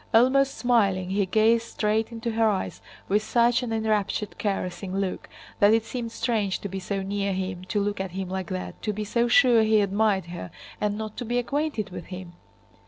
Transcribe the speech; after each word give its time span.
Almost 0.15 0.57
smiling, 0.57 1.11
he 1.11 1.27
gazed 1.27 1.67
straight 1.67 2.11
into 2.11 2.31
her 2.31 2.49
eyes 2.49 2.81
with 3.07 3.21
such 3.21 3.61
an 3.61 3.71
enraptured 3.71 4.39
caressing 4.39 4.97
look 4.97 5.29
that 5.59 5.75
it 5.75 5.85
seemed 5.85 6.11
strange 6.11 6.57
to 6.61 6.67
be 6.67 6.79
so 6.79 7.03
near 7.03 7.33
him, 7.33 7.65
to 7.65 7.79
look 7.79 8.01
at 8.01 8.09
him 8.13 8.27
like 8.27 8.47
that, 8.49 8.81
to 8.81 8.93
be 8.93 9.03
so 9.03 9.27
sure 9.27 9.61
he 9.61 9.79
admired 9.79 10.25
her, 10.25 10.49
and 10.81 10.97
not 10.97 11.15
to 11.17 11.23
be 11.23 11.37
acquainted 11.37 11.91
with 11.91 12.05
him. 12.05 12.33